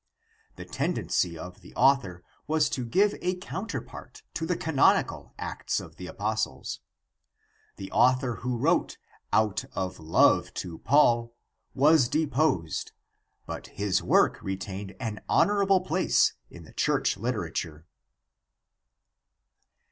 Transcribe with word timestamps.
The 0.55 0.65
tendency 0.65 1.37
of 1.37 1.61
the 1.61 1.75
author 1.75 2.23
was 2.47 2.69
to 2.69 2.83
give 2.87 3.13
a 3.21 3.35
counterpart 3.35 4.23
to 4.33 4.47
the 4.47 4.57
canonical 4.57 5.35
Acts 5.37 5.79
of 5.79 5.97
the 5.97 6.07
Apostles. 6.07 6.79
The 7.75 7.91
author 7.91 8.37
who 8.37 8.57
wrote" 8.57 8.97
out 9.47 9.63
of 9.73 9.99
love 9.99 10.55
to 10.55 10.79
Paul" 10.79 11.35
was 11.85 12.07
deposed, 12.09 12.93
but 13.45 13.67
his 13.67 14.01
work 14.01 14.39
retained 14.41 14.95
an 14.99 15.21
honorable 15.29 15.81
place 15.81 16.33
in 16.49 16.63
the 16.63 16.73
Church 16.73 17.15
liter 17.15 17.41
ature. 17.47 17.83